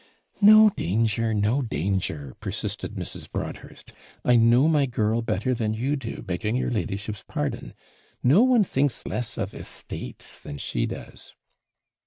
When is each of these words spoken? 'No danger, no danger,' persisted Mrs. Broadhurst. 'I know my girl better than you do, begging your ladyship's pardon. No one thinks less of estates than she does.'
'No 0.41 0.71
danger, 0.71 1.31
no 1.31 1.61
danger,' 1.61 2.33
persisted 2.39 2.95
Mrs. 2.95 3.31
Broadhurst. 3.31 3.93
'I 4.25 4.35
know 4.37 4.67
my 4.67 4.87
girl 4.87 5.21
better 5.21 5.53
than 5.53 5.75
you 5.75 5.95
do, 5.95 6.23
begging 6.23 6.55
your 6.55 6.71
ladyship's 6.71 7.23
pardon. 7.27 7.75
No 8.23 8.41
one 8.41 8.63
thinks 8.63 9.05
less 9.05 9.37
of 9.37 9.53
estates 9.53 10.39
than 10.39 10.57
she 10.57 10.87
does.' 10.87 11.35